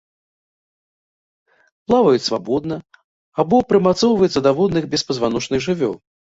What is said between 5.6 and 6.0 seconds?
жывёл.